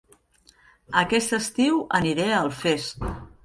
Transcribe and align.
Aquest 1.03 1.37
estiu 1.39 1.79
aniré 2.01 2.29
a 2.33 2.43
Alfés 2.49 2.93